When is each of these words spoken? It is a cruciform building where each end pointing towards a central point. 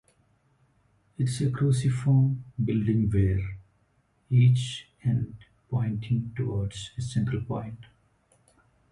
It 1.19 1.25
is 1.27 1.41
a 1.41 1.51
cruciform 1.51 2.43
building 2.65 3.07
where 3.11 3.59
each 4.31 4.87
end 5.03 5.45
pointing 5.69 6.33
towards 6.35 6.89
a 6.97 7.01
central 7.03 7.39
point. 7.43 7.85